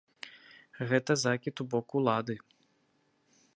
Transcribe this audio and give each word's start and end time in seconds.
Гэта 0.91 1.11
закід 1.25 1.55
у 1.65 1.69
бок 1.75 1.87
улады. 2.01 2.35